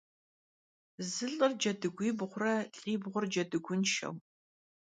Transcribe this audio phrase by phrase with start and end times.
[1.11, 4.13] Zı lh'ır cedıguibğure lh'ibğur cedıgunşşeu.